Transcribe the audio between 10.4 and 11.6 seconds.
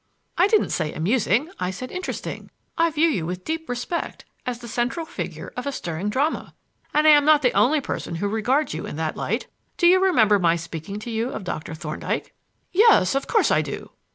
speaking to you of